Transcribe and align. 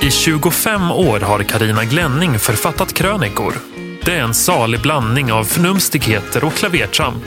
I 0.00 0.10
25 0.10 0.90
år 0.90 1.20
har 1.20 1.42
Karina 1.42 1.84
Glänning 1.84 2.38
författat 2.38 2.92
krönikor. 2.92 3.54
Det 4.04 4.12
är 4.14 4.22
en 4.22 4.34
salig 4.34 4.82
blandning 4.82 5.32
av 5.32 5.44
förnumstigheter 5.44 6.44
och 6.44 6.52
klavertramp. 6.52 7.24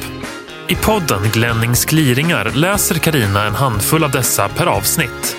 I 0.67 0.75
podden 0.75 1.29
Glennings 1.33 1.85
gliringar 1.85 2.51
läser 2.55 2.95
Karina 2.95 3.45
en 3.45 3.55
handfull 3.55 4.03
av 4.03 4.11
dessa 4.11 4.49
per 4.49 4.65
avsnitt. 4.65 5.37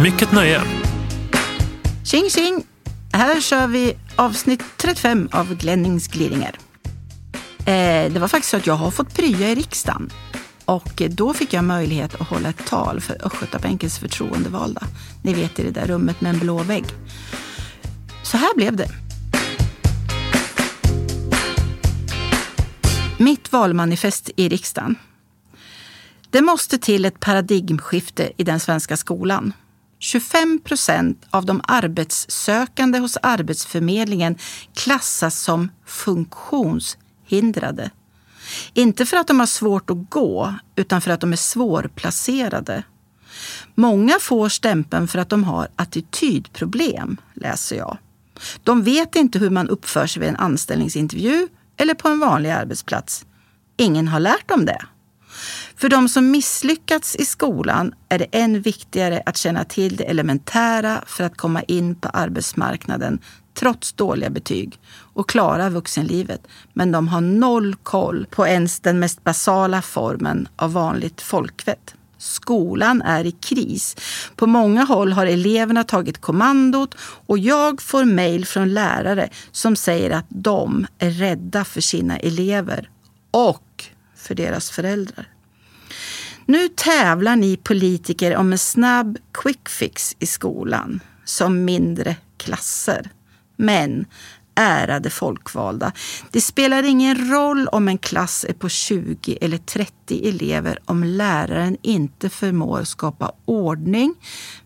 Mycket 0.00 0.32
nöje! 0.32 0.60
Tjing 2.04 2.30
tjing! 2.30 2.64
Här 3.12 3.40
kör 3.40 3.66
vi 3.66 3.96
avsnitt 4.16 4.62
35 4.76 5.28
av 5.32 5.54
Glennings 5.54 6.08
gliringar. 6.08 6.58
Eh, 7.58 8.12
det 8.12 8.18
var 8.18 8.28
faktiskt 8.28 8.50
så 8.50 8.56
att 8.56 8.66
jag 8.66 8.74
har 8.74 8.90
fått 8.90 9.14
prya 9.14 9.48
i 9.48 9.54
riksdagen. 9.54 10.10
Och 10.64 11.02
då 11.10 11.34
fick 11.34 11.52
jag 11.52 11.64
möjlighet 11.64 12.14
att 12.14 12.28
hålla 12.28 12.48
ett 12.48 12.66
tal 12.66 13.00
för 13.00 13.26
Östgötabänkens 13.26 13.98
förtroendevalda. 13.98 14.82
Ni 15.22 15.34
vet 15.34 15.58
i 15.58 15.62
det 15.62 15.70
där 15.70 15.86
rummet 15.86 16.20
med 16.20 16.34
en 16.34 16.40
blå 16.40 16.62
vägg. 16.62 16.84
Så 18.22 18.36
här 18.36 18.54
blev 18.54 18.76
det. 18.76 18.88
Mitt 23.18 23.52
valmanifest 23.52 24.30
i 24.36 24.48
riksdagen. 24.48 24.96
Det 26.30 26.40
måste 26.40 26.78
till 26.78 27.04
ett 27.04 27.20
paradigmskifte 27.20 28.32
i 28.36 28.44
den 28.44 28.60
svenska 28.60 28.96
skolan. 28.96 29.52
25 29.98 30.60
procent 30.64 31.26
av 31.30 31.46
de 31.46 31.60
arbetssökande 31.64 32.98
hos 32.98 33.16
Arbetsförmedlingen 33.22 34.38
klassas 34.74 35.40
som 35.40 35.70
funktionshindrade. 35.86 37.90
Inte 38.74 39.06
för 39.06 39.16
att 39.16 39.26
de 39.26 39.40
har 39.40 39.46
svårt 39.46 39.90
att 39.90 40.10
gå, 40.10 40.54
utan 40.76 41.00
för 41.00 41.10
att 41.10 41.20
de 41.20 41.32
är 41.32 41.36
svårplacerade. 41.36 42.82
Många 43.74 44.18
får 44.20 44.48
stämpeln 44.48 45.08
för 45.08 45.18
att 45.18 45.28
de 45.28 45.44
har 45.44 45.68
attitydproblem, 45.76 47.16
läser 47.34 47.76
jag. 47.76 47.98
De 48.62 48.82
vet 48.82 49.16
inte 49.16 49.38
hur 49.38 49.50
man 49.50 49.68
uppför 49.68 50.06
sig 50.06 50.20
vid 50.20 50.28
en 50.28 50.36
anställningsintervju 50.36 51.48
eller 51.76 51.94
på 51.94 52.08
en 52.08 52.18
vanlig 52.18 52.50
arbetsplats. 52.50 53.26
Ingen 53.76 54.08
har 54.08 54.20
lärt 54.20 54.48
dem 54.48 54.64
det. 54.64 54.86
För 55.82 55.88
de 55.88 56.08
som 56.08 56.30
misslyckats 56.30 57.16
i 57.16 57.24
skolan 57.24 57.94
är 58.08 58.18
det 58.18 58.26
än 58.32 58.62
viktigare 58.62 59.22
att 59.26 59.36
känna 59.36 59.64
till 59.64 59.96
det 59.96 60.04
elementära 60.04 61.02
för 61.06 61.24
att 61.24 61.36
komma 61.36 61.62
in 61.62 61.94
på 61.94 62.08
arbetsmarknaden 62.08 63.18
trots 63.54 63.92
dåliga 63.92 64.30
betyg 64.30 64.78
och 65.14 65.28
klara 65.28 65.70
vuxenlivet. 65.70 66.46
Men 66.72 66.92
de 66.92 67.08
har 67.08 67.20
noll 67.20 67.74
koll 67.74 68.26
på 68.30 68.46
ens 68.46 68.80
den 68.80 68.98
mest 68.98 69.24
basala 69.24 69.82
formen 69.82 70.48
av 70.56 70.72
vanligt 70.72 71.20
folkvett. 71.20 71.94
Skolan 72.18 73.02
är 73.02 73.24
i 73.24 73.32
kris. 73.32 73.96
På 74.36 74.46
många 74.46 74.84
håll 74.84 75.12
har 75.12 75.26
eleverna 75.26 75.84
tagit 75.84 76.20
kommandot 76.20 76.94
och 77.26 77.38
jag 77.38 77.82
får 77.82 78.04
mejl 78.04 78.46
från 78.46 78.74
lärare 78.74 79.28
som 79.52 79.76
säger 79.76 80.10
att 80.10 80.26
de 80.28 80.86
är 80.98 81.10
rädda 81.10 81.64
för 81.64 81.80
sina 81.80 82.18
elever 82.18 82.90
och 83.30 83.84
för 84.16 84.34
deras 84.34 84.70
föräldrar. 84.70 85.31
Nu 86.52 86.68
tävlar 86.68 87.36
ni 87.36 87.56
politiker 87.56 88.36
om 88.36 88.52
en 88.52 88.58
snabb 88.58 89.18
quick 89.42 89.68
fix 89.68 90.16
i 90.18 90.26
skolan, 90.26 91.00
som 91.24 91.64
mindre 91.64 92.16
klasser. 92.36 93.10
Men 93.56 94.06
ärade 94.54 95.10
folkvalda, 95.10 95.92
det 96.30 96.40
spelar 96.40 96.82
ingen 96.82 97.30
roll 97.30 97.68
om 97.68 97.88
en 97.88 97.98
klass 97.98 98.44
är 98.48 98.52
på 98.52 98.68
20 98.68 99.38
eller 99.40 99.58
30 99.58 100.28
elever 100.28 100.78
om 100.84 101.04
läraren 101.04 101.76
inte 101.82 102.28
förmår 102.28 102.84
skapa 102.84 103.32
ordning, 103.44 104.14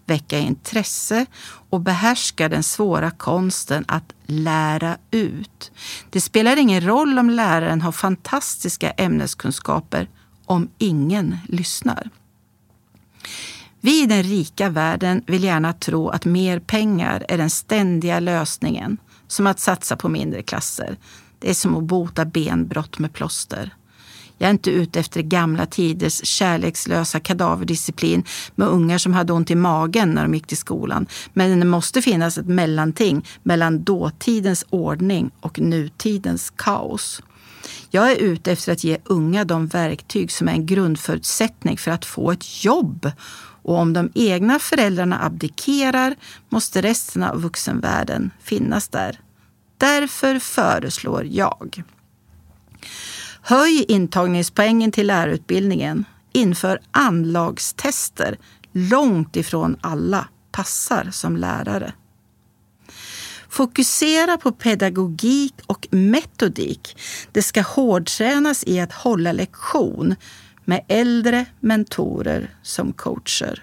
väcka 0.06 0.38
intresse 0.38 1.26
och 1.70 1.80
behärska 1.80 2.48
den 2.48 2.62
svåra 2.62 3.10
konsten 3.10 3.84
att 3.88 4.12
lära 4.26 4.96
ut. 5.10 5.72
Det 6.10 6.20
spelar 6.20 6.56
ingen 6.56 6.86
roll 6.86 7.18
om 7.18 7.30
läraren 7.30 7.80
har 7.80 7.92
fantastiska 7.92 8.90
ämneskunskaper 8.90 10.08
om 10.46 10.68
ingen 10.78 11.36
lyssnar. 11.48 12.10
Vi 13.80 14.02
i 14.02 14.06
den 14.06 14.22
rika 14.22 14.68
världen 14.68 15.22
vill 15.26 15.44
gärna 15.44 15.72
tro 15.72 16.08
att 16.08 16.24
mer 16.24 16.58
pengar 16.58 17.24
är 17.28 17.38
den 17.38 17.50
ständiga 17.50 18.20
lösningen. 18.20 18.98
Som 19.28 19.46
att 19.46 19.60
satsa 19.60 19.96
på 19.96 20.08
mindre 20.08 20.42
klasser. 20.42 20.96
Det 21.38 21.50
är 21.50 21.54
som 21.54 21.76
att 21.76 21.84
bota 21.84 22.24
benbrott 22.24 22.98
med 22.98 23.12
plåster. 23.12 23.74
Jag 24.38 24.46
är 24.46 24.50
inte 24.50 24.70
ute 24.70 25.00
efter 25.00 25.22
gamla 25.22 25.66
tiders 25.66 26.26
kärlekslösa 26.26 27.20
kadaverdisciplin 27.20 28.24
med 28.54 28.68
ungar 28.68 28.98
som 28.98 29.12
hade 29.12 29.32
ont 29.32 29.50
i 29.50 29.54
magen 29.54 30.10
när 30.10 30.22
de 30.22 30.34
gick 30.34 30.46
till 30.46 30.56
skolan. 30.56 31.06
Men 31.32 31.60
det 31.60 31.66
måste 31.66 32.02
finnas 32.02 32.38
ett 32.38 32.46
mellanting 32.48 33.26
mellan 33.42 33.84
dåtidens 33.84 34.64
ordning 34.70 35.30
och 35.40 35.58
nutidens 35.58 36.52
kaos. 36.56 37.22
Jag 37.90 38.12
är 38.12 38.16
ute 38.16 38.52
efter 38.52 38.72
att 38.72 38.84
ge 38.84 38.98
unga 39.04 39.44
de 39.44 39.66
verktyg 39.66 40.32
som 40.32 40.48
är 40.48 40.52
en 40.52 40.66
grundförutsättning 40.66 41.78
för 41.78 41.90
att 41.90 42.04
få 42.04 42.30
ett 42.30 42.64
jobb. 42.64 43.10
Och 43.62 43.78
om 43.78 43.92
de 43.92 44.10
egna 44.14 44.58
föräldrarna 44.58 45.24
abdikerar 45.24 46.16
måste 46.48 46.82
resten 46.82 47.22
av 47.22 47.42
vuxenvärlden 47.42 48.30
finnas 48.40 48.88
där. 48.88 49.20
Därför 49.78 50.38
föreslår 50.38 51.24
jag 51.24 51.84
Höj 53.48 53.84
intagningspoängen 53.88 54.92
till 54.92 55.06
lärarutbildningen. 55.06 56.04
Inför 56.32 56.80
anlagstester. 56.90 58.38
Långt 58.72 59.36
ifrån 59.36 59.76
alla 59.80 60.28
passar 60.52 61.08
som 61.10 61.36
lärare. 61.36 61.92
Fokusera 63.48 64.36
på 64.36 64.52
pedagogik 64.52 65.54
och 65.66 65.88
metodik. 65.90 66.96
Det 67.32 67.42
ska 67.42 67.62
hårdtränas 67.62 68.64
i 68.66 68.80
att 68.80 68.92
hålla 68.92 69.32
lektion 69.32 70.14
med 70.64 70.84
äldre 70.88 71.46
mentorer 71.60 72.54
som 72.62 72.92
coacher. 72.92 73.62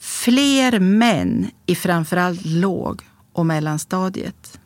Fler 0.00 0.80
män 0.80 1.50
i 1.66 1.74
framförallt 1.74 2.44
låg 2.44 3.02
och 3.32 3.46
mellanstadiet. 3.46 4.60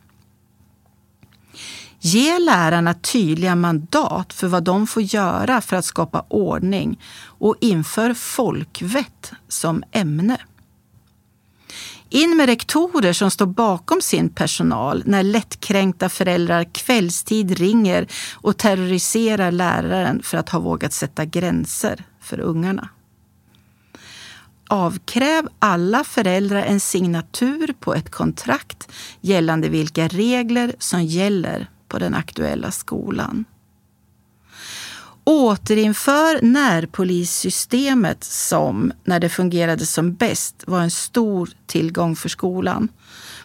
Ge 1.99 2.39
lärarna 2.39 2.93
tydliga 2.93 3.55
mandat 3.55 4.33
för 4.33 4.47
vad 4.47 4.63
de 4.63 4.87
får 4.87 5.03
göra 5.03 5.61
för 5.61 5.75
att 5.75 5.85
skapa 5.85 6.25
ordning 6.27 6.99
och 7.23 7.55
inför 7.61 8.13
folkvett 8.13 9.31
som 9.47 9.83
ämne. 9.91 10.37
In 12.13 12.37
med 12.37 12.45
rektorer 12.45 13.13
som 13.13 13.31
står 13.31 13.45
bakom 13.45 14.01
sin 14.01 14.29
personal 14.29 15.03
när 15.05 15.23
lättkränkta 15.23 16.09
föräldrar 16.09 16.63
kvällstid 16.63 17.57
ringer 17.57 18.07
och 18.33 18.57
terroriserar 18.57 19.51
läraren 19.51 20.23
för 20.23 20.37
att 20.37 20.49
ha 20.49 20.59
vågat 20.59 20.93
sätta 20.93 21.25
gränser 21.25 22.05
för 22.21 22.39
ungarna. 22.39 22.89
Avkräv 24.69 25.47
alla 25.59 26.03
föräldrar 26.03 26.63
en 26.63 26.79
signatur 26.79 27.73
på 27.79 27.95
ett 27.95 28.11
kontrakt 28.11 28.91
gällande 29.21 29.69
vilka 29.69 30.07
regler 30.07 30.75
som 30.79 31.03
gäller 31.03 31.69
på 31.87 31.99
den 31.99 32.15
aktuella 32.15 32.71
skolan. 32.71 33.45
Återinför 35.25 36.41
närpolissystemet 36.41 38.23
som, 38.23 38.91
när 39.03 39.19
det 39.19 39.29
fungerade 39.29 39.85
som 39.85 40.13
bäst, 40.13 40.63
var 40.67 40.81
en 40.81 40.91
stor 40.91 41.49
tillgång 41.65 42.15
för 42.15 42.29
skolan. 42.29 42.87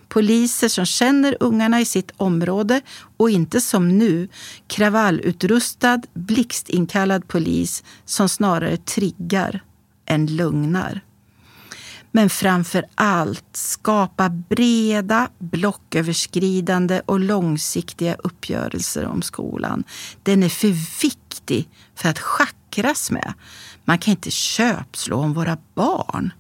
Poliser 0.08 0.68
som 0.68 0.86
känner 0.86 1.36
ungarna 1.40 1.80
i 1.80 1.84
sitt 1.84 2.12
område 2.16 2.80
och 3.16 3.30
inte 3.30 3.60
som 3.60 3.98
nu 3.98 4.28
kravallutrustad, 4.66 6.02
blixtinkallad 6.14 7.28
polis 7.28 7.84
som 8.04 8.28
snarare 8.28 8.76
triggar 8.76 9.62
än 10.06 10.36
lugnar. 10.36 11.00
Men 12.12 12.30
framför 12.30 12.84
allt 12.94 13.44
skapa 13.52 14.28
breda, 14.28 15.28
blocköverskridande 15.38 17.00
och 17.06 17.20
långsiktiga 17.20 18.14
uppgörelser 18.14 19.06
om 19.06 19.22
skolan. 19.22 19.84
Den 20.22 20.42
är 20.42 20.48
för 20.48 21.02
viktig 21.02 21.68
för 21.94 22.08
att 22.08 22.18
schackras 22.18 23.10
med. 23.10 23.32
Man 23.84 23.98
kan 23.98 24.12
inte 24.12 24.30
köpslå 24.30 25.16
om 25.16 25.34
våra 25.34 25.58
barn. 25.74 26.32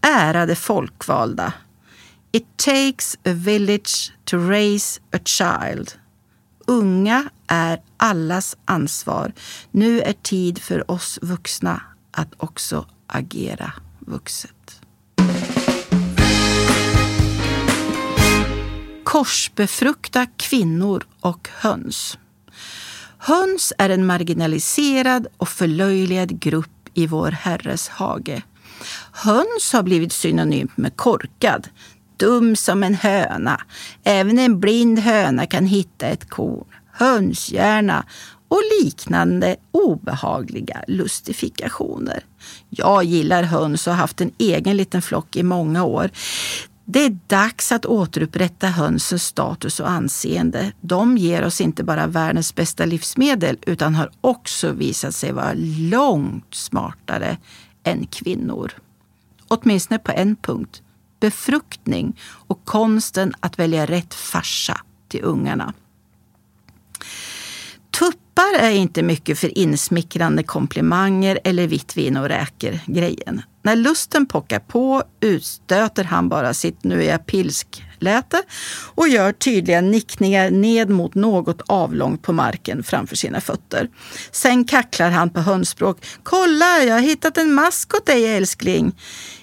Ärade 0.00 0.56
folkvalda. 0.56 1.52
It 2.32 2.56
takes 2.56 3.14
a 3.24 3.32
village 3.32 4.12
to 4.24 4.36
raise 4.36 5.00
a 5.12 5.18
child. 5.24 5.92
Unga 6.66 7.30
är 7.46 7.80
allas 7.96 8.56
ansvar. 8.64 9.32
Nu 9.70 10.00
är 10.00 10.12
tid 10.12 10.58
för 10.58 10.90
oss 10.90 11.18
vuxna 11.22 11.82
att 12.10 12.32
också 12.36 12.86
agera 13.06 13.72
vuxet. 13.98 14.83
Korsbefrukta 19.14 20.26
kvinnor 20.36 21.06
och 21.20 21.48
höns. 21.52 22.18
Höns 23.18 23.72
är 23.78 23.90
en 23.90 24.06
marginaliserad 24.06 25.26
och 25.36 25.48
förlöjligad 25.48 26.40
grupp 26.40 26.88
i 26.94 27.06
vår 27.06 27.30
Herres 27.30 27.88
hage. 27.88 28.42
Höns 29.12 29.72
har 29.72 29.82
blivit 29.82 30.12
synonymt 30.12 30.76
med 30.76 30.96
korkad. 30.96 31.68
Dum 32.16 32.56
som 32.56 32.82
en 32.82 32.94
höna. 32.94 33.60
Även 34.04 34.38
en 34.38 34.60
blind 34.60 34.98
höna 34.98 35.46
kan 35.46 35.66
hitta 35.66 36.06
ett 36.06 36.30
korn. 36.30 36.66
Hönshjärna 36.92 38.06
och 38.48 38.62
liknande 38.82 39.56
obehagliga 39.70 40.84
lustifikationer. 40.88 42.24
Jag 42.70 43.04
gillar 43.04 43.42
höns 43.42 43.86
och 43.86 43.92
har 43.92 44.00
haft 44.00 44.20
en 44.20 44.32
egen 44.38 44.76
liten 44.76 45.02
flock 45.02 45.36
i 45.36 45.42
många 45.42 45.84
år. 45.84 46.10
Det 46.84 47.04
är 47.04 47.18
dags 47.26 47.72
att 47.72 47.86
återupprätta 47.86 48.66
hönsens 48.66 49.24
status 49.24 49.80
och 49.80 49.90
anseende. 49.90 50.72
De 50.80 51.16
ger 51.16 51.44
oss 51.44 51.60
inte 51.60 51.84
bara 51.84 52.06
världens 52.06 52.54
bästa 52.54 52.84
livsmedel 52.84 53.58
utan 53.62 53.94
har 53.94 54.10
också 54.20 54.72
visat 54.72 55.14
sig 55.14 55.32
vara 55.32 55.52
långt 55.90 56.54
smartare 56.54 57.36
än 57.84 58.06
kvinnor. 58.06 58.72
Åtminstone 59.48 59.98
på 59.98 60.12
en 60.12 60.36
punkt. 60.36 60.82
Befruktning 61.20 62.20
och 62.22 62.64
konsten 62.64 63.34
att 63.40 63.58
välja 63.58 63.86
rätt 63.86 64.14
farsa 64.14 64.80
till 65.08 65.24
ungarna. 65.24 65.72
Tuppar 67.98 68.54
är 68.58 68.70
inte 68.70 69.02
mycket 69.02 69.38
för 69.38 69.58
insmickrande 69.58 70.42
komplimanger 70.42 71.38
eller 71.44 71.66
vitt 71.66 71.96
vin 71.96 72.16
och 72.16 72.28
räker 72.28 72.80
grejen. 72.86 73.42
När 73.62 73.76
lusten 73.76 74.26
pockar 74.26 74.58
på 74.58 75.02
utstöter 75.20 76.04
han 76.04 76.28
bara 76.28 76.54
sitt 76.54 76.84
nu 76.84 77.04
är 77.04 77.10
jag 77.10 77.26
pilsk-läte 77.26 78.42
och 78.94 79.08
gör 79.08 79.32
tydliga 79.32 79.80
nickningar 79.80 80.50
ned 80.50 80.90
mot 80.90 81.14
något 81.14 81.62
avlångt 81.66 82.22
på 82.22 82.32
marken 82.32 82.82
framför 82.82 83.16
sina 83.16 83.40
fötter. 83.40 83.88
Sen 84.30 84.64
kacklar 84.64 85.10
han 85.10 85.30
på 85.30 85.40
hönsspråk. 85.40 86.06
Kolla, 86.22 86.78
jag 86.84 86.94
har 86.94 87.00
hittat 87.00 87.38
en 87.38 87.54
mask 87.54 87.94
åt 87.94 88.06
dig 88.06 88.36
älskling. 88.36 88.92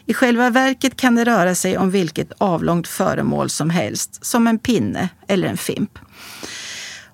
I 0.06 0.14
själva 0.14 0.50
verket 0.50 0.96
kan 0.96 1.16
det 1.16 1.26
röra 1.26 1.56
sig 1.56 1.78
om 1.78 1.92
vilket 1.92 2.32
avlångt 2.38 2.88
föremål 2.88 3.50
som 3.50 3.70
helst, 3.70 4.26
som 4.26 4.48
en 4.48 4.60
pinne 4.60 5.10
eller 5.28 5.48
en 5.48 5.58
fimp. 5.58 6.00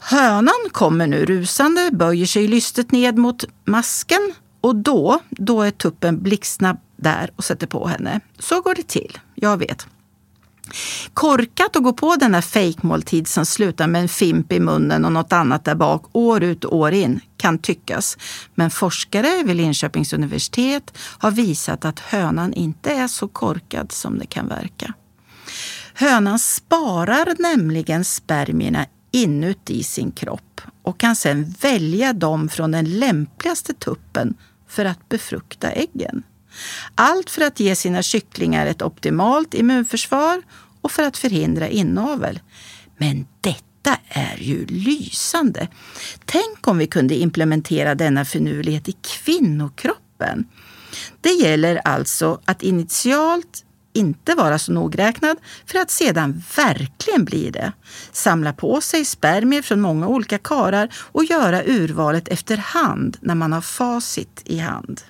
Hönan 0.09 0.69
kommer 0.71 1.07
nu 1.07 1.25
rusande, 1.25 1.89
böjer 1.94 2.25
sig 2.25 2.48
lystet 2.48 2.92
ned 2.92 3.18
mot 3.18 3.44
masken 3.65 4.33
och 4.62 4.75
då, 4.75 5.19
då 5.30 5.62
är 5.62 5.71
tuppen 5.71 6.24
blixtsnabb 6.24 6.77
där 6.95 7.31
och 7.36 7.44
sätter 7.44 7.68
på 7.68 7.88
henne. 7.88 8.19
Så 8.39 8.62
går 8.62 8.75
det 8.75 8.88
till, 8.88 9.18
jag 9.36 9.57
vet. 9.57 9.88
Korkat 11.13 11.75
att 11.75 11.83
gå 11.83 11.94
på 11.94 12.15
denna 12.15 12.42
fejkmåltid 12.42 13.27
som 13.27 13.45
slutar 13.45 13.88
med 13.88 14.01
en 14.01 14.09
fimp 14.09 14.51
i 14.51 14.59
munnen 14.59 15.06
och 15.06 15.12
något 15.12 15.33
annat 15.33 15.65
där 15.65 15.75
bak 15.75 16.06
år 16.12 16.44
ut 16.44 16.65
och 16.65 16.77
år 16.77 16.94
in, 16.94 17.19
kan 17.38 17.60
tyckas. 17.60 18.18
Men 18.56 18.69
forskare 18.69 19.44
vid 19.44 19.56
Linköpings 19.56 20.13
universitet 20.13 20.98
har 20.98 21.31
visat 21.31 21.86
att 21.86 22.00
hönan 22.00 22.53
inte 22.53 22.92
är 22.92 23.07
så 23.07 23.27
korkad 23.27 23.92
som 23.92 24.19
det 24.19 24.25
kan 24.25 24.48
verka. 24.48 24.94
Hönan 25.94 26.39
sparar 26.39 27.36
nämligen 27.39 28.06
spermierna 28.06 28.86
inuti 29.12 29.83
sin 29.83 30.12
kropp 30.12 30.62
och 30.81 31.00
kan 31.00 31.15
sedan 31.15 31.54
välja 31.62 32.13
dem 32.13 32.50
från 32.50 32.71
den 32.71 33.00
lämpligaste 33.00 33.74
tuppen 33.74 34.33
för 34.68 34.86
att 34.86 35.09
befrukta 35.09 35.71
äggen. 35.71 36.24
Allt 36.95 37.30
för 37.30 37.42
att 37.42 37.59
ge 37.59 37.75
sina 37.75 38.01
kycklingar 38.01 38.65
ett 38.65 38.81
optimalt 38.81 39.54
immunförsvar 39.54 40.42
och 40.81 40.92
för 40.92 41.04
att 41.04 41.18
förhindra 41.18 41.68
inavel. 41.68 42.39
Men 42.98 43.27
detta 43.42 43.98
är 44.07 44.38
ju 44.38 44.65
lysande! 44.65 45.68
Tänk 46.25 46.68
om 46.68 46.77
vi 46.77 46.88
kunde 46.88 47.15
implementera 47.15 47.95
denna 47.95 48.25
finurlighet 48.25 48.89
i 48.89 48.92
kvinnokroppen. 48.92 50.48
Det 51.21 51.33
gäller 51.33 51.75
alltså 51.75 52.42
att 52.45 52.63
initialt 52.63 53.65
inte 53.97 54.35
vara 54.35 54.59
så 54.59 54.71
nogräknad 54.71 55.38
för 55.65 55.79
att 55.79 55.91
sedan 55.91 56.44
verkligen 56.57 57.25
bli 57.25 57.49
det. 57.49 57.71
Samla 58.11 58.53
på 58.53 58.81
sig 58.81 59.05
spermier 59.05 59.61
från 59.61 59.81
många 59.81 60.07
olika 60.07 60.38
karar 60.38 60.89
och 60.95 61.25
göra 61.25 61.63
urvalet 61.65 62.27
efterhand 62.27 63.17
när 63.21 63.35
man 63.35 63.53
har 63.53 63.61
facit 63.61 64.41
i 64.45 64.59
hand. 64.59 65.01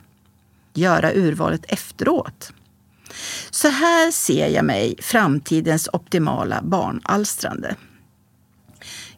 Göra 0.73 1.13
urvalet 1.13 1.65
efteråt. 1.67 2.53
Så 3.49 3.67
här 3.67 4.11
ser 4.11 4.47
jag 4.47 4.65
mig 4.65 4.95
framtidens 5.01 5.89
optimala 5.93 6.61
barnalstrande. 6.61 7.75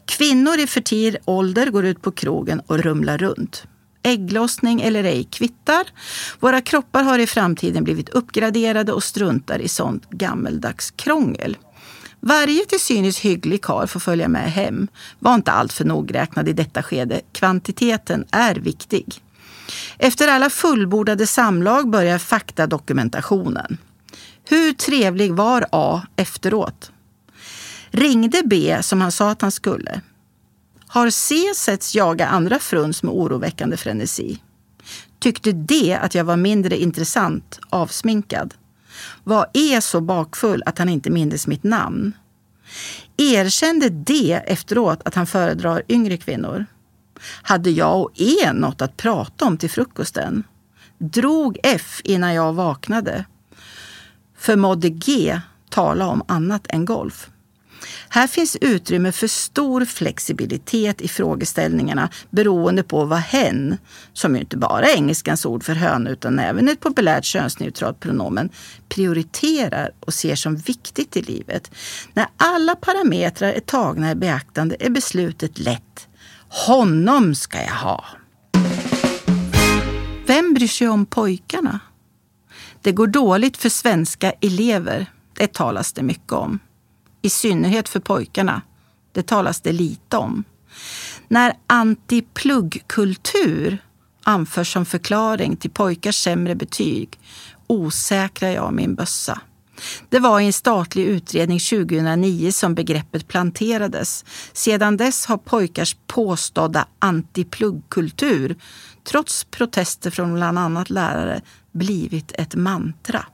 Kvinnor 0.04 0.58
i 0.58 0.66
fertil 0.66 1.18
ålder 1.24 1.70
går 1.70 1.84
ut 1.84 2.02
på 2.02 2.10
krogen 2.12 2.60
och 2.66 2.78
rumlar 2.78 3.18
runt. 3.18 3.66
Ägglossning 4.02 4.80
eller 4.80 5.04
ej 5.04 5.24
kvittar. 5.24 5.86
Våra 6.40 6.60
kroppar 6.60 7.02
har 7.02 7.18
i 7.18 7.26
framtiden 7.26 7.84
blivit 7.84 8.08
uppgraderade 8.08 8.92
och 8.92 9.04
struntar 9.04 9.58
i 9.58 9.68
sånt 9.68 10.10
gammeldags 10.10 10.90
krångel. 10.90 11.56
Varje 12.20 12.64
till 12.64 12.80
synes 12.80 13.18
hygglig 13.18 13.62
kar 13.62 13.86
får 13.86 14.00
följa 14.00 14.28
med 14.28 14.52
hem. 14.52 14.88
Var 15.18 15.34
inte 15.34 15.52
alltför 15.52 15.84
nogräknad 15.84 16.48
i 16.48 16.52
detta 16.52 16.82
skede. 16.82 17.20
Kvantiteten 17.32 18.24
är 18.30 18.54
viktig. 18.54 19.20
Efter 19.98 20.28
alla 20.28 20.50
fullbordade 20.50 21.26
samlag 21.26 21.90
börjar 21.90 22.18
faktadokumentationen. 22.18 23.78
Hur 24.48 24.72
trevlig 24.72 25.32
var 25.32 25.66
A 25.72 26.02
efteråt? 26.16 26.92
Ringde 27.90 28.42
B 28.44 28.78
som 28.82 29.00
han 29.00 29.12
sa 29.12 29.30
att 29.30 29.42
han 29.42 29.52
skulle? 29.52 30.00
Har 30.92 31.10
C 31.10 31.52
setts 31.54 31.94
jaga 31.94 32.26
andra 32.26 32.58
fruns 32.58 33.02
med 33.02 33.12
oroväckande 33.14 33.76
frenesi? 33.76 34.42
Tyckte 35.18 35.52
D 35.52 35.98
att 36.02 36.14
jag 36.14 36.24
var 36.24 36.36
mindre 36.36 36.76
intressant 36.76 37.60
avsminkad? 37.68 38.54
Var 39.24 39.46
E 39.52 39.80
så 39.80 40.00
bakfull 40.00 40.62
att 40.66 40.78
han 40.78 40.88
inte 40.88 41.10
mindes 41.10 41.46
mitt 41.46 41.64
namn? 41.64 42.12
Erkände 43.16 43.88
D 43.88 44.40
efteråt 44.46 45.00
att 45.04 45.14
han 45.14 45.26
föredrar 45.26 45.82
yngre 45.88 46.16
kvinnor? 46.16 46.66
Hade 47.42 47.70
jag 47.70 48.00
och 48.00 48.10
E 48.14 48.52
något 48.52 48.82
att 48.82 48.96
prata 48.96 49.44
om 49.44 49.58
till 49.58 49.70
frukosten? 49.70 50.44
Drog 50.98 51.58
F 51.62 52.00
innan 52.04 52.34
jag 52.34 52.52
vaknade? 52.52 53.24
Förmådde 54.38 54.88
G 54.88 55.40
tala 55.68 56.06
om 56.06 56.22
annat 56.28 56.66
än 56.68 56.84
golf? 56.84 57.30
Här 58.08 58.26
finns 58.26 58.56
utrymme 58.60 59.12
för 59.12 59.26
stor 59.26 59.84
flexibilitet 59.84 61.00
i 61.00 61.08
frågeställningarna 61.08 62.08
beroende 62.30 62.82
på 62.82 63.04
vad 63.04 63.18
hen, 63.18 63.76
som 64.12 64.34
ju 64.34 64.40
inte 64.40 64.56
bara 64.56 64.86
är 64.86 64.96
engelskans 64.96 65.46
ord 65.46 65.64
för 65.64 65.74
höna 65.74 66.10
utan 66.10 66.38
även 66.38 66.68
ett 66.68 66.80
populärt 66.80 67.24
könsneutralt 67.24 68.00
pronomen, 68.00 68.50
prioriterar 68.88 69.90
och 70.00 70.14
ser 70.14 70.34
som 70.34 70.56
viktigt 70.56 71.16
i 71.16 71.22
livet. 71.22 71.70
När 72.14 72.26
alla 72.36 72.76
parametrar 72.76 73.52
är 73.52 73.60
tagna 73.60 74.10
i 74.10 74.14
beaktande 74.14 74.76
är 74.80 74.90
beslutet 74.90 75.58
lätt. 75.58 76.08
Honom 76.48 77.34
ska 77.34 77.58
jag 77.58 77.74
ha! 77.74 78.04
Vem 80.26 80.54
bryr 80.54 80.68
sig 80.68 80.88
om 80.88 81.06
pojkarna? 81.06 81.80
Det 82.82 82.92
går 82.92 83.06
dåligt 83.06 83.56
för 83.56 83.68
svenska 83.68 84.32
elever. 84.40 85.06
Det 85.34 85.52
talas 85.52 85.92
det 85.92 86.02
mycket 86.02 86.32
om 86.32 86.58
i 87.22 87.30
synnerhet 87.30 87.88
för 87.88 88.00
pojkarna. 88.00 88.62
Det 89.12 89.26
talas 89.26 89.60
det 89.60 89.72
lite 89.72 90.16
om. 90.16 90.44
När 91.28 91.52
antipluggkultur 91.66 93.78
anförs 94.22 94.72
som 94.72 94.86
förklaring 94.86 95.56
till 95.56 95.70
pojkars 95.70 96.16
sämre 96.16 96.54
betyg 96.54 97.18
osäkrar 97.66 98.50
jag 98.50 98.72
min 98.72 98.94
bössa. 98.94 99.40
Det 100.08 100.18
var 100.18 100.40
i 100.40 100.46
en 100.46 100.52
statlig 100.52 101.04
utredning 101.04 101.58
2009 101.58 102.52
som 102.52 102.74
begreppet 102.74 103.28
planterades. 103.28 104.24
Sedan 104.52 104.96
dess 104.96 105.26
har 105.26 105.36
pojkars 105.36 105.96
påstådda 106.06 106.86
antipluggkultur, 106.98 108.56
trots 109.04 109.44
protester 109.44 110.10
från 110.10 110.34
bland 110.34 110.58
annat 110.58 110.90
lärare, 110.90 111.40
blivit 111.72 112.32
ett 112.38 112.54
mantra. 112.54 113.26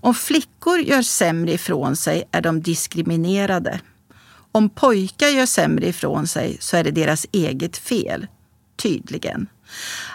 Om 0.00 0.14
flickor 0.14 0.78
gör 0.78 1.02
sämre 1.02 1.52
ifrån 1.52 1.96
sig 1.96 2.24
är 2.32 2.40
de 2.40 2.62
diskriminerade. 2.62 3.80
Om 4.52 4.70
pojkar 4.70 5.28
gör 5.28 5.46
sämre 5.46 5.86
ifrån 5.86 6.26
sig 6.26 6.56
så 6.60 6.76
är 6.76 6.84
det 6.84 6.90
deras 6.90 7.26
eget 7.32 7.76
fel. 7.76 8.26
Tydligen. 8.76 9.46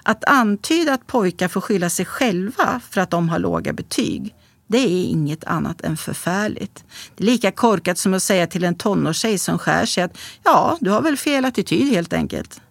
Att 0.04 0.24
antyda 0.24 0.94
att 0.94 1.08
pojkar 1.08 1.48
får 1.48 1.62
skylla 1.62 1.90
sig 1.90 2.06
själva 2.06 2.82
för 2.90 3.02
att 3.02 3.10
de 3.10 3.30
har 3.30 3.40
låga 3.40 3.74
betyg, 3.74 4.36
det 4.68 4.78
är 4.78 5.04
inget 5.04 5.44
annat 5.44 5.82
än 5.82 5.98
förfärligt. 5.98 6.84
Det 7.16 7.24
är 7.24 7.26
lika 7.26 7.52
korkat 7.52 7.98
som 7.98 8.14
att 8.14 8.24
säga 8.24 8.48
till 8.48 8.64
en 8.64 8.76
tonårstjej 8.76 9.38
som 9.38 9.60
skär 9.60 9.86
sig 9.86 10.04
att 10.04 10.18
ja, 10.44 10.78
du 10.82 10.90
har 10.90 11.02
väl 11.02 11.18
fel 11.18 11.46
attityd 11.46 11.94
helt 11.94 12.14
enkelt. 12.14 12.62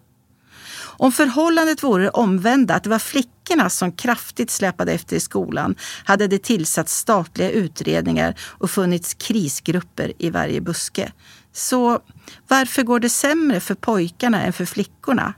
Om 0.97 1.11
förhållandet 1.11 1.83
vore 1.83 2.03
det 2.03 2.09
omvända, 2.09 2.75
att 2.75 2.83
det 2.83 2.89
var 2.89 2.99
flickorna 2.99 3.69
som 3.69 3.91
kraftigt 3.91 4.51
släpade 4.51 4.91
efter 4.91 5.15
i 5.15 5.19
skolan, 5.19 5.75
hade 6.03 6.27
det 6.27 6.43
tillsatts 6.43 6.97
statliga 6.97 7.49
utredningar 7.49 8.35
och 8.39 8.71
funnits 8.71 9.13
krisgrupper 9.13 10.13
i 10.17 10.29
varje 10.29 10.61
buske. 10.61 11.11
Så 11.53 11.99
varför 12.47 12.83
går 12.83 12.99
det 12.99 13.09
sämre 13.09 13.59
för 13.59 13.75
pojkarna 13.75 14.41
än 14.41 14.53
för 14.53 14.65
flickorna? 14.65 15.33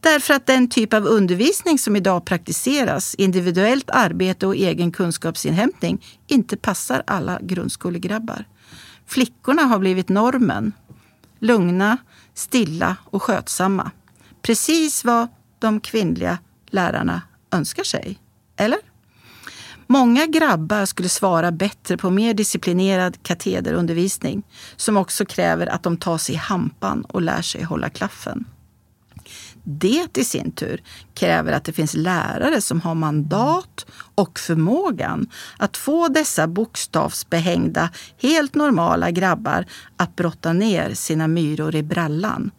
Därför 0.00 0.34
att 0.34 0.46
den 0.46 0.68
typ 0.68 0.94
av 0.94 1.06
undervisning 1.06 1.78
som 1.78 1.96
idag 1.96 2.24
praktiseras, 2.24 3.14
individuellt 3.14 3.90
arbete 3.90 4.46
och 4.46 4.56
egen 4.56 4.92
kunskapsinhämtning, 4.92 6.04
inte 6.26 6.56
passar 6.56 7.02
alla 7.06 7.38
grundskolegrabbar. 7.42 8.44
Flickorna 9.06 9.62
har 9.62 9.78
blivit 9.78 10.08
normen. 10.08 10.72
Lugna, 11.40 11.96
stilla 12.34 12.96
och 13.04 13.22
skötsamma. 13.22 13.90
Precis 14.42 15.04
vad 15.04 15.28
de 15.58 15.80
kvinnliga 15.80 16.38
lärarna 16.70 17.22
önskar 17.50 17.84
sig. 17.84 18.18
Eller? 18.56 18.78
Många 19.86 20.26
grabbar 20.26 20.86
skulle 20.86 21.08
svara 21.08 21.52
bättre 21.52 21.96
på 21.96 22.10
mer 22.10 22.34
disciplinerad 22.34 23.22
katederundervisning 23.22 24.42
som 24.76 24.96
också 24.96 25.24
kräver 25.24 25.66
att 25.66 25.82
de 25.82 25.96
tar 25.96 26.18
sig 26.18 26.34
i 26.34 26.38
hampan 26.38 27.04
och 27.04 27.22
lär 27.22 27.42
sig 27.42 27.62
hålla 27.62 27.90
klaffen. 27.90 28.44
Det 29.64 30.18
i 30.18 30.24
sin 30.24 30.52
tur 30.52 30.82
kräver 31.14 31.52
att 31.52 31.64
det 31.64 31.72
finns 31.72 31.94
lärare 31.94 32.60
som 32.60 32.80
har 32.80 32.94
mandat 32.94 33.86
och 34.14 34.38
förmågan 34.38 35.30
att 35.58 35.76
få 35.76 36.08
dessa 36.08 36.46
bokstavsbehängda, 36.46 37.90
helt 38.22 38.54
normala 38.54 39.10
grabbar 39.10 39.64
att 39.96 40.16
brotta 40.16 40.52
ner 40.52 40.94
sina 40.94 41.28
myror 41.28 41.74
i 41.74 41.82
brallan. 41.82 42.50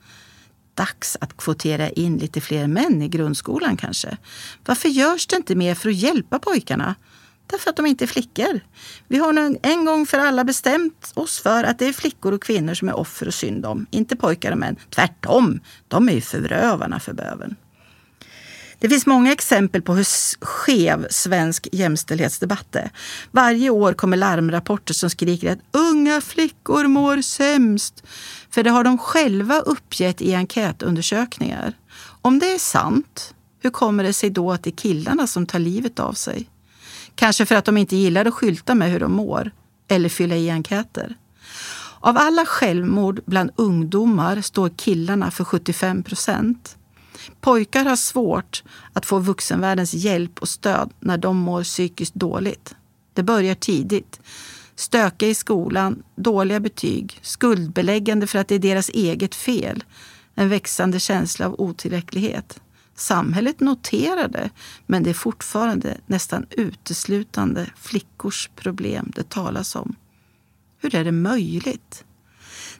Dags 0.74 1.17
att 1.22 1.38
kvotera 1.38 1.89
in 1.89 2.17
lite 2.17 2.41
fler 2.41 2.67
män 2.67 3.01
i 3.01 3.08
grundskolan 3.08 3.77
kanske. 3.77 4.17
Varför 4.65 4.89
görs 4.89 5.27
det 5.27 5.36
inte 5.36 5.55
mer 5.55 5.75
för 5.75 5.89
att 5.89 5.96
hjälpa 5.96 6.39
pojkarna? 6.39 6.96
Därför 7.51 7.70
att 7.70 7.75
de 7.75 7.86
inte 7.86 8.05
är 8.05 8.08
flickor. 8.08 8.60
Vi 9.08 9.17
har 9.17 9.34
nu 9.34 9.58
en 9.63 9.86
gång 9.86 10.05
för 10.05 10.17
alla 10.17 10.43
bestämt 10.43 11.12
oss 11.13 11.39
för 11.39 11.63
att 11.63 11.79
det 11.79 11.86
är 11.86 11.93
flickor 11.93 12.34
och 12.34 12.43
kvinnor 12.43 12.74
som 12.74 12.89
är 12.89 12.96
offer 12.96 13.27
och 13.27 13.34
synd 13.34 13.65
om. 13.65 13.86
Inte 13.91 14.15
pojkar 14.15 14.51
och 14.51 14.58
män. 14.58 14.75
Tvärtom, 14.89 15.60
de 15.88 16.10
är 16.10 16.13
ju 16.13 16.22
förövarna 16.22 17.00
för 17.00 17.13
böven. 17.13 17.55
Det 18.79 18.89
finns 18.89 19.05
många 19.05 19.31
exempel 19.31 19.81
på 19.81 19.93
hur 19.93 20.08
skev 20.46 21.08
svensk 21.10 21.67
jämställdhetsdebatt 21.72 22.75
är. 22.75 22.91
Varje 23.31 23.70
år 23.70 23.93
kommer 23.93 24.17
larmrapporter 24.17 24.93
som 24.93 25.10
skriker 25.10 25.51
att 25.51 25.60
unga 25.72 26.22
flickor 26.22 26.88
mår 26.88 27.22
sämst. 27.22 28.03
För 28.50 28.63
det 28.63 28.70
har 28.70 28.84
de 28.84 28.98
själva 28.98 29.60
uppgett 29.60 30.22
i 30.22 30.34
enkätundersökningar. 30.34 31.74
Om 32.22 32.39
det 32.39 32.53
är 32.53 32.60
sant, 32.60 33.36
hur 33.60 33.70
kommer 33.70 34.03
det 34.03 34.13
sig 34.13 34.29
då 34.29 34.51
att 34.51 34.63
det 34.63 34.70
är 34.70 34.75
killarna 34.75 35.27
som 35.27 35.46
tar 35.46 35.60
livet 35.60 36.00
av 36.00 36.13
sig? 36.13 36.50
Kanske 37.21 37.45
för 37.45 37.55
att 37.55 37.65
de 37.65 37.77
inte 37.77 37.95
gillar 37.95 38.25
att 38.25 38.33
skylta 38.33 38.75
med 38.75 38.91
hur 38.91 38.99
de 38.99 39.11
mår 39.11 39.51
eller 39.87 40.09
fylla 40.09 40.35
i 40.35 40.49
enkäter. 40.49 41.15
Av 41.99 42.17
alla 42.17 42.45
självmord 42.45 43.21
bland 43.25 43.51
ungdomar 43.55 44.41
står 44.41 44.69
killarna 44.69 45.31
för 45.31 45.43
75 45.43 46.03
procent. 46.03 46.77
Pojkar 47.41 47.85
har 47.85 47.95
svårt 47.95 48.63
att 48.93 49.05
få 49.05 49.19
vuxenvärldens 49.19 49.93
hjälp 49.93 50.39
och 50.39 50.49
stöd 50.49 50.89
när 50.99 51.17
de 51.17 51.37
mår 51.37 51.63
psykiskt 51.63 52.13
dåligt. 52.13 52.75
Det 53.13 53.23
börjar 53.23 53.55
tidigt. 53.55 54.19
Stöka 54.75 55.27
i 55.27 55.33
skolan, 55.33 56.03
dåliga 56.15 56.59
betyg, 56.59 57.19
skuldbeläggande 57.21 58.27
för 58.27 58.39
att 58.39 58.47
det 58.47 58.55
är 58.55 58.59
deras 58.59 58.89
eget 58.89 59.35
fel, 59.35 59.83
en 60.35 60.49
växande 60.49 60.99
känsla 60.99 61.45
av 61.45 61.55
otillräcklighet. 61.61 62.59
Samhället 62.95 63.60
noterar 63.60 64.27
det, 64.27 64.50
men 64.86 65.03
det 65.03 65.10
är 65.10 65.13
fortfarande 65.13 65.98
nästan 66.05 66.45
uteslutande 66.50 67.65
flickors 67.75 68.50
problem 68.55 69.12
det 69.15 69.29
talas 69.29 69.75
om. 69.75 69.95
Hur 70.79 70.95
är 70.95 71.03
det 71.03 71.12
möjligt? 71.12 72.03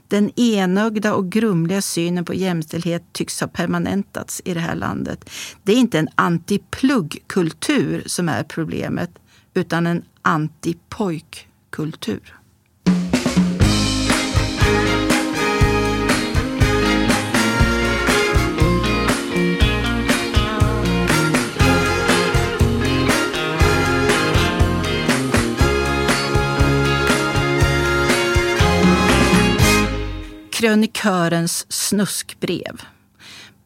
Den 0.08 0.39
enögda 0.39 1.13
och 1.13 1.32
grumliga 1.32 1.82
synen 1.82 2.25
på 2.25 2.34
jämställdhet 2.34 3.03
tycks 3.12 3.41
ha 3.41 3.48
permanentats 3.48 4.41
i 4.46 4.53
det 4.53 4.60
här 4.60 4.75
landet. 4.75 5.30
Det 5.63 5.72
är 5.72 5.77
inte 5.77 6.00
en 6.00 6.10
antipluggkultur 6.15 8.03
som 8.06 8.30
är 8.30 8.44
problemet, 8.44 9.12
utan 9.53 9.88
en 9.88 10.03
antipojkkultur. 10.22 12.41
Krönikörens 30.62 31.65
snuskbrev. 31.70 32.82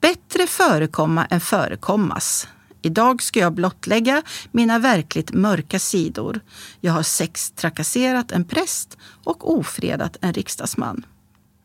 Bättre 0.01 0.47
förekomma 0.47 1.25
än 1.25 1.39
förekommas. 1.41 2.47
Idag 2.81 3.23
ska 3.23 3.39
jag 3.39 3.53
blottlägga 3.53 4.21
mina 4.51 4.79
verkligt 4.79 5.33
mörka 5.33 5.79
sidor. 5.79 6.39
Jag 6.81 6.93
har 6.93 7.03
sextrakasserat 7.03 8.31
en 8.31 8.45
präst 8.45 8.97
och 9.23 9.57
ofredat 9.57 10.17
en 10.21 10.33
riksdagsman. 10.33 11.05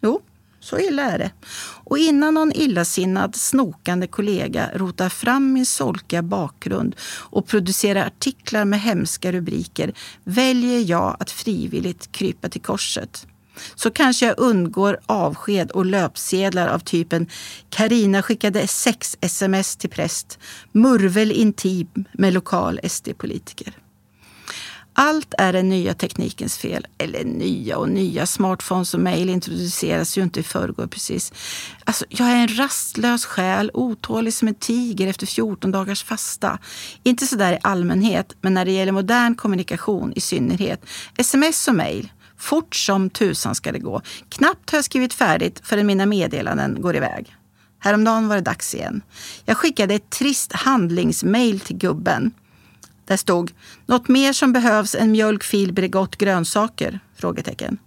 Jo, 0.03 0.21
så 0.61 0.79
illa 0.79 1.03
är 1.03 1.19
det. 1.19 1.31
Och 1.85 1.99
innan 1.99 2.35
någon 2.35 2.53
illasinnad, 2.53 3.37
snokande 3.37 4.07
kollega 4.07 4.71
rotar 4.75 5.09
fram 5.09 5.53
min 5.53 5.67
solkiga 5.67 6.23
bakgrund 6.23 6.97
och 7.13 7.47
producerar 7.47 8.07
artiklar 8.07 8.65
med 8.65 8.81
hemska 8.81 9.33
rubriker 9.33 9.93
väljer 10.25 10.81
jag 10.81 11.17
att 11.21 11.31
frivilligt 11.31 12.13
krypa 12.13 12.49
till 12.49 12.63
korset 12.63 13.27
så 13.75 13.91
kanske 13.91 14.27
jag 14.27 14.39
undgår 14.39 15.01
avsked 15.07 15.71
och 15.71 15.87
löpsedlar 15.87 16.69
av 16.69 16.79
typen 16.79 17.27
Karina 17.71 18.23
skickade 18.23 18.67
sex 18.67 19.17
sms 19.21 19.77
till 19.77 19.91
präst, 19.91 20.39
murvel 20.73 21.33
intim 21.33 22.05
med 22.13 22.33
lokal 22.33 22.81
SD-politiker. 22.85 23.75
Allt 24.93 25.35
är 25.39 25.53
den 25.53 25.69
nya 25.69 25.95
teknikens 25.95 26.59
fel. 26.59 26.87
Eller 26.99 27.25
nya 27.25 27.77
och 27.77 27.89
nya. 27.89 28.27
Smartphones 28.27 28.95
och 28.95 29.01
mejl 29.01 29.29
introduceras 29.29 30.19
ju 30.19 30.23
inte 30.23 30.41
i 30.41 30.43
förrgår 30.43 30.87
precis. 30.87 31.33
Alltså, 31.85 32.05
jag 32.09 32.29
är 32.29 32.37
en 32.37 32.57
rastlös 32.57 33.25
själ, 33.25 33.71
otålig 33.75 34.35
som 34.35 34.49
en 34.49 34.55
tiger 34.55 35.07
efter 35.07 35.27
14 35.27 35.71
dagars 35.71 36.05
fasta. 36.05 36.59
Inte 37.03 37.27
sådär 37.27 37.53
i 37.53 37.59
allmänhet, 37.63 38.37
men 38.41 38.55
när 38.55 38.65
det 38.65 38.73
gäller 38.73 38.93
modern 38.93 39.35
kommunikation 39.35 40.13
i 40.17 40.21
synnerhet. 40.21 40.87
Sms 41.17 41.69
och 41.69 41.75
mejl. 41.75 42.09
Fort 42.41 42.75
som 42.77 43.11
tusan 43.11 43.55
ska 43.55 43.73
det 43.73 43.79
gå. 43.79 44.03
Knappt 44.29 44.71
har 44.71 44.79
jag 44.79 44.85
skrivit 44.85 45.15
färdigt 45.15 45.61
förrän 45.65 45.87
mina 45.87 46.07
meddelanden 46.07 46.83
går 46.83 46.97
iväg. 46.97 47.37
Häromdagen 47.79 48.29
var 48.29 48.37
det 48.37 48.43
dags 48.43 48.75
igen. 48.75 49.03
Jag 49.45 49.57
skickade 49.57 49.95
ett 49.95 50.11
trist 50.11 50.53
handlingsmail 50.53 51.61
till 51.61 51.77
gubben. 51.77 52.31
Där 53.05 53.17
stod 53.17 53.53
“Något 53.87 54.09
mer 54.09 54.33
som 54.33 54.53
behövs 54.53 54.95
än 54.95 55.13
mjölk, 55.13 55.43
fil, 55.43 55.73
Bregott, 55.73 56.17
grönsaker?” 56.17 57.01
frågetecken. 57.17 57.79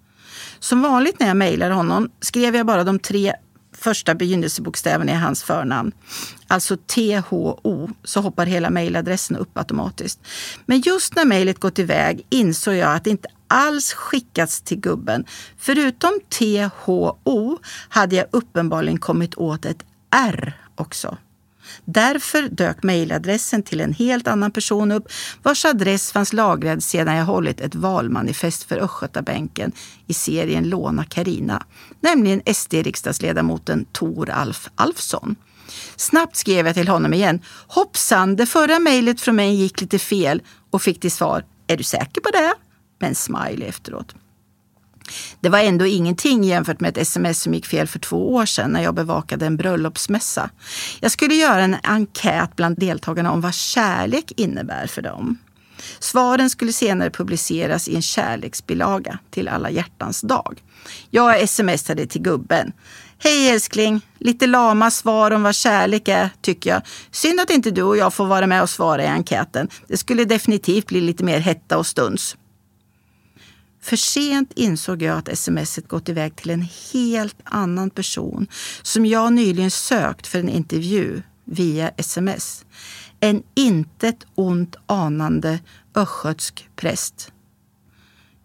Som 0.59 0.81
vanligt 0.81 1.19
när 1.19 1.27
jag 1.27 1.37
mejlar 1.37 1.69
honom 1.69 2.09
skrev 2.19 2.55
jag 2.55 2.65
bara 2.65 2.83
de 2.83 2.99
tre 2.99 3.33
första 3.77 4.15
begynnelsebokstäverna 4.15 5.11
i 5.11 5.15
hans 5.15 5.43
förnamn. 5.43 5.91
Alltså 6.47 6.77
THO, 6.77 7.89
så 8.03 8.21
hoppar 8.21 8.45
hela 8.45 8.69
mejladressen 8.69 9.37
upp 9.37 9.57
automatiskt. 9.57 10.19
Men 10.65 10.81
just 10.81 11.15
när 11.15 11.25
mejlet 11.25 11.59
gått 11.59 11.79
iväg 11.79 12.25
insåg 12.29 12.75
jag 12.75 12.95
att 12.95 13.03
det 13.03 13.09
inte 13.09 13.27
alls 13.47 13.93
skickats 13.93 14.61
till 14.61 14.79
gubben. 14.79 15.25
Förutom 15.57 16.11
THO 16.29 17.59
hade 17.89 18.15
jag 18.15 18.25
uppenbarligen 18.31 18.99
kommit 18.99 19.35
åt 19.35 19.65
ett 19.65 19.83
R 20.11 20.57
också. 20.75 21.17
Därför 21.85 22.41
dök 22.41 22.83
mejladressen 22.83 23.63
till 23.63 23.81
en 23.81 23.93
helt 23.93 24.27
annan 24.27 24.51
person 24.51 24.91
upp 24.91 25.11
vars 25.43 25.65
adress 25.65 26.11
fanns 26.11 26.33
lagrad 26.33 26.83
sedan 26.83 27.15
jag 27.15 27.25
hållit 27.25 27.61
ett 27.61 27.75
valmanifest 27.75 28.63
för 28.63 28.77
Östgötabänken 28.77 29.71
i 30.07 30.13
serien 30.13 30.69
Låna 30.69 31.03
Karina, 31.03 31.63
nämligen 32.01 32.41
SD-riksdagsledamoten 32.45 33.85
Tor 33.91 34.29
Alf 34.29 34.69
Alfsson. 34.75 35.35
Snabbt 35.95 36.35
skrev 36.35 36.65
jag 36.65 36.75
till 36.75 36.87
honom 36.87 37.13
igen. 37.13 37.41
Hoppsan, 37.67 38.35
det 38.35 38.45
förra 38.45 38.79
mejlet 38.79 39.21
från 39.21 39.35
mig 39.35 39.55
gick 39.55 39.81
lite 39.81 39.99
fel 39.99 40.41
och 40.71 40.81
fick 40.81 40.99
till 40.99 41.11
svar. 41.11 41.45
Är 41.67 41.77
du 41.77 41.83
säker 41.83 42.21
på 42.21 42.29
det? 42.29 42.53
Med 42.99 43.09
en 43.09 43.15
smiley 43.15 43.67
efteråt. 43.67 44.15
Det 45.39 45.49
var 45.49 45.59
ändå 45.59 45.85
ingenting 45.85 46.43
jämfört 46.43 46.79
med 46.79 46.89
ett 46.89 46.97
sms 46.97 47.41
som 47.41 47.53
gick 47.53 47.65
fel 47.65 47.87
för 47.87 47.99
två 47.99 48.33
år 48.33 48.45
sedan 48.45 48.71
när 48.71 48.83
jag 48.83 48.95
bevakade 48.95 49.45
en 49.45 49.57
bröllopsmässa. 49.57 50.49
Jag 50.99 51.11
skulle 51.11 51.35
göra 51.35 51.61
en 51.61 51.77
enkät 51.83 52.55
bland 52.55 52.79
deltagarna 52.79 53.31
om 53.31 53.41
vad 53.41 53.53
kärlek 53.53 54.31
innebär 54.37 54.87
för 54.87 55.01
dem. 55.01 55.37
Svaren 55.99 56.49
skulle 56.49 56.73
senare 56.73 57.09
publiceras 57.09 57.87
i 57.87 57.95
en 57.95 58.01
kärleksbilaga 58.01 59.19
till 59.29 59.47
alla 59.47 59.69
hjärtans 59.69 60.21
dag. 60.21 60.63
Jag 61.09 61.49
smsade 61.49 62.05
till 62.05 62.21
gubben. 62.21 62.71
Hej 63.17 63.49
älskling! 63.49 64.01
Lite 64.17 64.47
lama 64.47 64.91
svar 64.91 65.31
om 65.31 65.43
vad 65.43 65.55
kärlek 65.55 66.07
är, 66.07 66.29
tycker 66.41 66.69
jag. 66.69 66.81
Synd 67.11 67.39
att 67.39 67.49
inte 67.49 67.71
du 67.71 67.83
och 67.83 67.97
jag 67.97 68.13
får 68.13 68.25
vara 68.25 68.47
med 68.47 68.61
och 68.61 68.69
svara 68.69 69.03
i 69.03 69.07
enkäten. 69.07 69.69
Det 69.87 69.97
skulle 69.97 70.25
definitivt 70.25 70.87
bli 70.87 71.01
lite 71.01 71.23
mer 71.23 71.39
hetta 71.39 71.77
och 71.77 71.87
stuns. 71.87 72.37
För 73.83 73.95
sent 73.95 74.51
insåg 74.55 75.01
jag 75.01 75.17
att 75.17 75.37
smset 75.37 75.87
gått 75.87 76.09
iväg 76.09 76.35
till 76.35 76.49
en 76.49 76.67
helt 76.93 77.37
annan 77.43 77.89
person 77.89 78.47
som 78.81 79.05
jag 79.05 79.33
nyligen 79.33 79.71
sökt 79.71 80.27
för 80.27 80.39
en 80.39 80.49
intervju 80.49 81.21
via 81.45 81.89
sms. 81.89 82.65
En 83.19 83.43
intet 83.55 84.25
ont 84.35 84.75
anande 84.85 85.59
östgötsk 85.95 86.69
präst. 86.75 87.31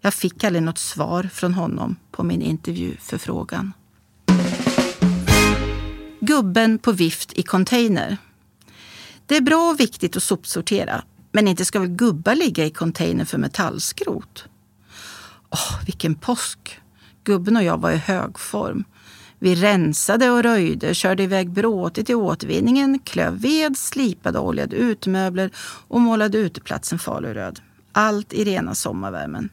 Jag 0.00 0.14
fick 0.14 0.45
aldrig 0.45 0.62
något 0.62 0.78
svar 0.78 1.30
från 1.33 1.54
honom 1.54 1.97
på 2.11 2.23
min 2.23 2.42
intervjuförfrågan. 2.42 3.73
Gubben 6.21 6.78
på 6.78 6.92
vift 6.92 7.33
i 7.33 7.42
container. 7.42 8.16
Det 9.26 9.37
är 9.37 9.40
bra 9.40 9.71
och 9.71 9.80
viktigt 9.80 10.16
att 10.16 10.23
sopsortera, 10.23 11.04
men 11.33 11.49
inte 11.49 11.64
ska 11.64 11.80
väl 11.80 11.88
gubbar 11.88 12.35
ligga 12.35 12.64
i 12.64 12.71
container 12.71 13.25
för 13.25 13.38
metallskrot? 13.38 14.49
Åh, 15.50 15.85
vilken 15.87 16.14
påsk! 16.14 16.81
Gubben 17.25 17.57
och 17.57 17.62
jag 17.62 17.81
var 17.81 17.90
i 17.90 17.97
hög 17.97 18.38
form. 18.38 18.85
Vi 19.38 19.55
rensade 19.55 20.31
och 20.31 20.43
röjde, 20.43 20.95
körde 20.95 21.23
iväg 21.23 21.50
bråte 21.50 22.05
till 22.05 22.14
återvinningen, 22.14 22.99
klöv 22.99 23.40
ved, 23.40 23.76
slipade 23.76 24.38
och 24.38 24.47
oljade 24.47 24.76
utemöbler 24.76 25.50
och 25.88 26.00
målade 26.00 26.38
uteplatsen 26.38 26.99
faluröd. 26.99 27.61
Allt 27.93 28.33
i 28.33 28.45
rena 28.45 28.75
sommarvärmen. 28.75 29.49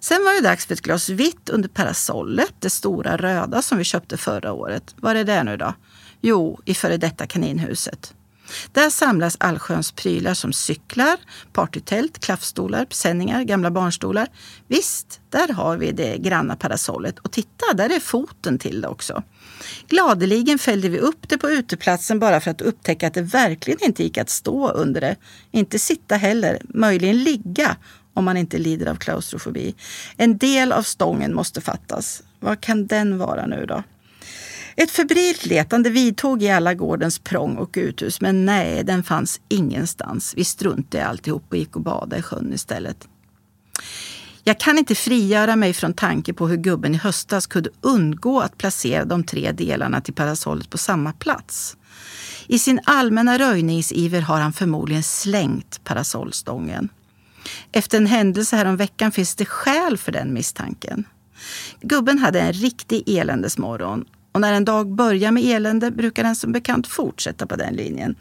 Sen 0.00 0.24
var 0.24 0.34
det 0.34 0.48
dags 0.48 0.66
för 0.66 0.74
ett 0.74 0.80
glas 0.80 1.08
vitt 1.08 1.48
under 1.48 1.68
parasollet, 1.68 2.54
det 2.58 2.70
stora 2.70 3.16
röda 3.16 3.62
som 3.62 3.78
vi 3.78 3.84
köpte 3.84 4.16
förra 4.16 4.52
året. 4.52 4.94
Var 4.96 5.14
är 5.14 5.24
det 5.24 5.44
nu 5.44 5.56
då? 5.56 5.74
Jo, 6.20 6.60
i 6.64 6.74
före 6.74 6.96
detta 6.96 7.26
kaninhuset. 7.26 8.14
Där 8.72 8.90
samlas 8.90 9.36
allsköns 9.40 9.92
prylar 9.92 10.34
som 10.34 10.52
cyklar, 10.52 11.16
partytält, 11.52 12.18
klaffstolar, 12.18 12.84
presenningar, 12.84 13.42
gamla 13.42 13.70
barnstolar. 13.70 14.28
Visst, 14.68 15.20
där 15.30 15.48
har 15.48 15.76
vi 15.76 15.92
det 15.92 16.18
granna 16.18 16.56
parasollet. 16.56 17.18
Och 17.18 17.32
titta, 17.32 17.74
där 17.74 17.90
är 17.90 18.00
foten 18.00 18.58
till 18.58 18.80
det 18.80 18.88
också. 18.88 19.22
Gladeligen 19.88 20.58
fällde 20.58 20.88
vi 20.88 20.98
upp 20.98 21.28
det 21.28 21.38
på 21.38 21.50
uteplatsen 21.50 22.18
bara 22.18 22.40
för 22.40 22.50
att 22.50 22.60
upptäcka 22.60 23.06
att 23.06 23.14
det 23.14 23.22
verkligen 23.22 23.84
inte 23.84 24.02
gick 24.02 24.18
att 24.18 24.30
stå 24.30 24.68
under 24.68 25.00
det. 25.00 25.16
Inte 25.50 25.78
sitta 25.78 26.16
heller, 26.16 26.58
möjligen 26.68 27.24
ligga 27.24 27.76
om 28.14 28.24
man 28.24 28.36
inte 28.36 28.58
lider 28.58 28.86
av 28.86 28.94
klaustrofobi. 28.94 29.74
En 30.16 30.38
del 30.38 30.72
av 30.72 30.82
stången 30.82 31.34
måste 31.34 31.60
fattas. 31.60 32.22
Vad 32.40 32.60
kan 32.60 32.86
den 32.86 33.18
vara 33.18 33.46
nu 33.46 33.66
då? 33.66 33.82
Ett 34.76 34.90
febrilt 34.90 35.46
letande 35.46 35.90
vidtog 35.90 36.42
i 36.42 36.50
alla 36.50 36.74
gårdens 36.74 37.18
prång 37.18 37.56
och 37.56 37.74
uthus, 37.76 38.20
men 38.20 38.44
nej, 38.44 38.84
den 38.84 39.02
fanns 39.02 39.40
ingenstans. 39.48 40.34
Vi 40.36 40.44
struntade 40.44 40.98
i 40.98 41.06
alltihop 41.06 41.44
och 41.50 41.56
gick 41.56 41.76
och 41.76 41.82
badade 41.82 42.16
i 42.16 42.22
sjön 42.22 42.52
istället. 42.52 43.08
Jag 44.46 44.60
kan 44.60 44.78
inte 44.78 44.94
frigöra 44.94 45.56
mig 45.56 45.72
från 45.72 45.94
tanke 45.94 46.32
på 46.32 46.48
hur 46.48 46.56
gubben 46.56 46.94
i 46.94 46.98
höstas 46.98 47.46
kunde 47.46 47.70
undgå 47.80 48.40
att 48.40 48.58
placera 48.58 49.04
de 49.04 49.24
tre 49.24 49.52
delarna 49.52 50.00
till 50.00 50.14
parasollet 50.14 50.70
på 50.70 50.78
samma 50.78 51.12
plats. 51.12 51.76
I 52.46 52.58
sin 52.58 52.80
allmänna 52.84 53.38
röjningsiver 53.38 54.20
har 54.20 54.40
han 54.40 54.52
förmodligen 54.52 55.02
slängt 55.02 55.84
parasollstången. 55.84 56.88
Efter 57.72 57.98
en 57.98 58.06
händelse 58.06 58.56
häromveckan 58.56 59.12
finns 59.12 59.34
det 59.34 59.44
skäl 59.44 59.98
för 59.98 60.12
den 60.12 60.34
misstanken. 60.34 61.04
Gubben 61.80 62.18
hade 62.18 62.40
en 62.40 62.52
riktig 62.52 63.08
eländesmorgon 63.08 64.04
och 64.34 64.40
när 64.40 64.52
en 64.52 64.64
dag 64.64 64.94
börjar 64.94 65.32
med 65.32 65.44
elände 65.44 65.90
brukar 65.90 66.22
den 66.24 66.36
som 66.36 66.52
bekant 66.52 66.86
fortsätta 66.86 67.46
på 67.46 67.56
den 67.56 67.74
linjen. 67.74 68.14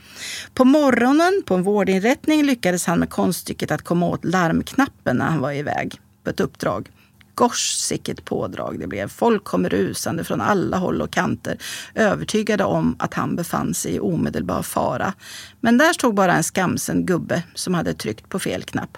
På 0.53 0.65
morgonen 0.65 1.43
på 1.46 1.55
en 1.55 1.63
vårdinrättning 1.63 2.43
lyckades 2.43 2.86
han 2.86 3.00
med 3.00 3.10
konststycket 3.10 3.72
att 3.72 3.82
komma 3.82 4.08
åt 4.08 4.25
larmknappen 4.25 5.17
när 5.17 5.25
han 5.25 5.39
var 5.39 5.51
iväg 5.51 6.00
på 6.24 6.29
ett 6.29 6.39
uppdrag. 6.39 6.89
Gosh, 7.36 7.77
sicket 7.77 8.25
pådrag 8.25 8.79
det 8.79 8.88
blev. 8.88 9.10
Folk 9.10 9.43
kom 9.43 9.70
rusande 9.70 10.24
från 10.24 10.41
alla 10.41 10.77
håll 10.77 11.01
och 11.01 11.12
kanter, 11.12 11.58
övertygade 11.96 12.63
om 12.63 12.96
att 13.00 13.13
han 13.13 13.36
befann 13.36 13.74
sig 13.74 13.96
i 13.96 14.00
omedelbar 14.00 14.62
fara. 14.62 15.13
Men 15.60 15.77
där 15.77 15.93
stod 15.93 16.15
bara 16.15 16.34
en 16.34 16.43
skamsen 16.43 17.05
gubbe 17.05 17.43
som 17.53 17.74
hade 17.74 17.93
tryckt 17.93 18.29
på 18.29 18.39
fel 18.39 18.63
knapp. 18.63 18.98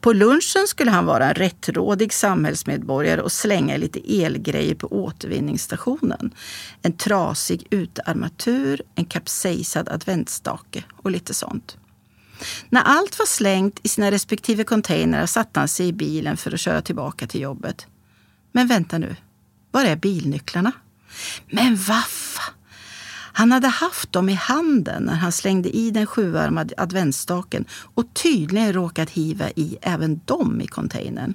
På 0.00 0.12
lunchen 0.12 0.66
skulle 0.66 0.90
han 0.90 1.06
vara 1.06 1.28
en 1.28 1.34
rättrådig 1.34 2.12
samhällsmedborgare 2.12 3.22
och 3.22 3.32
slänga 3.32 3.76
lite 3.76 4.22
elgrejer 4.24 4.74
på 4.74 4.86
återvinningsstationen. 5.04 6.34
En 6.82 6.92
trasig 6.92 7.66
utearmatur, 7.70 8.82
en 8.94 9.04
kapsejsad 9.04 9.88
adventsstake 9.88 10.84
och 10.96 11.10
lite 11.10 11.34
sånt. 11.34 11.76
När 12.68 12.82
allt 12.82 13.18
var 13.18 13.26
slängt 13.26 13.80
i 13.82 13.88
sina 13.88 14.10
respektive 14.10 14.64
containrar 14.64 15.26
satte 15.26 15.60
han 15.60 15.68
sig 15.68 15.88
i 15.88 15.92
bilen 15.92 16.36
för 16.36 16.54
att 16.54 16.60
köra 16.60 16.82
tillbaka 16.82 17.26
till 17.26 17.40
jobbet. 17.40 17.86
Men 18.52 18.66
vänta 18.66 18.98
nu, 18.98 19.16
var 19.70 19.84
är 19.84 19.96
bilnycklarna? 19.96 20.72
Men 21.50 21.76
vaffa! 21.76 22.42
Han 23.38 23.52
hade 23.52 23.68
haft 23.68 24.12
dem 24.12 24.28
i 24.28 24.34
handen 24.34 25.02
när 25.02 25.14
han 25.14 25.32
slängde 25.32 25.76
i 25.76 25.90
den 25.90 26.06
sjuarmade 26.06 26.74
adventsstaken 26.76 27.64
och 27.94 28.14
tydligen 28.14 28.72
råkat 28.72 29.10
hiva 29.10 29.50
i 29.50 29.76
även 29.82 30.20
dem 30.24 30.60
i 30.60 30.66
containern. 30.66 31.34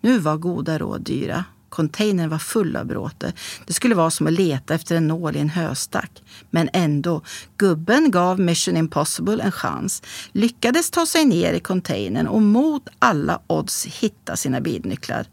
Nu 0.00 0.18
var 0.18 0.36
goda 0.36 0.78
råd 0.78 1.00
dyra. 1.00 1.44
Containern 1.68 2.28
var 2.30 2.38
full 2.38 2.76
av 2.76 2.86
bråte. 2.86 3.32
Det 3.66 3.72
skulle 3.72 3.94
vara 3.94 4.10
som 4.10 4.26
att 4.26 4.32
leta 4.32 4.74
efter 4.74 4.96
en 4.96 5.08
nål 5.08 5.36
i 5.36 5.40
en 5.40 5.48
höstack. 5.48 6.22
Men 6.50 6.68
ändå, 6.72 7.22
gubben 7.56 8.10
gav 8.10 8.40
Mission 8.40 8.76
Impossible 8.76 9.42
en 9.42 9.52
chans, 9.52 10.02
lyckades 10.32 10.90
ta 10.90 11.06
sig 11.06 11.24
ner 11.24 11.52
i 11.52 11.60
containern 11.60 12.26
och 12.26 12.42
mot 12.42 12.88
alla 12.98 13.40
odds 13.46 13.86
hitta 13.86 14.36
sina 14.36 14.60
bilnycklar. 14.60 15.26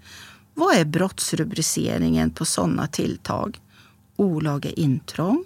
Vad 0.54 0.76
är 0.76 0.86
brottsrubriceringen 0.86 2.30
på 2.30 2.46
sådana 2.46 2.88
tilltag? 2.88 3.60
Olaga 4.16 4.70
intrång? 4.70 5.46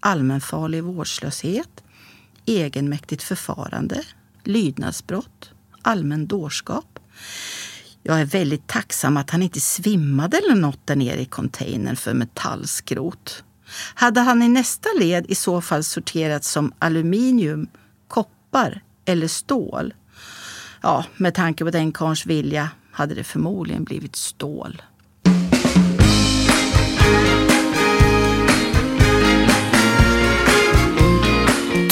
Allmänfarlig 0.00 0.84
vårdslöshet, 0.84 1.84
egenmäktigt 2.46 3.22
förfarande, 3.22 4.02
lydnadsbrott, 4.44 5.50
allmän 5.82 6.26
dårskap. 6.26 6.98
Jag 8.02 8.20
är 8.20 8.24
väldigt 8.24 8.66
tacksam 8.66 9.16
att 9.16 9.30
han 9.30 9.42
inte 9.42 9.60
svimmade 9.60 10.36
eller 10.36 10.54
något 10.54 10.86
där 10.86 10.96
nere 10.96 11.20
i 11.20 11.24
containern 11.24 11.96
för 11.96 12.14
metallskrot. 12.14 13.44
Hade 13.94 14.20
han 14.20 14.42
i 14.42 14.48
nästa 14.48 14.88
led 14.98 15.26
i 15.28 15.34
så 15.34 15.60
fall 15.60 15.84
sorterats 15.84 16.50
som 16.50 16.72
aluminium, 16.78 17.68
koppar 18.08 18.80
eller 19.04 19.28
stål? 19.28 19.94
Ja, 20.82 21.04
med 21.16 21.34
tanke 21.34 21.64
på 21.64 21.70
den 21.70 21.92
karns 21.92 22.26
vilja 22.26 22.70
hade 22.92 23.14
det 23.14 23.24
förmodligen 23.24 23.84
blivit 23.84 24.16
stål. 24.16 24.82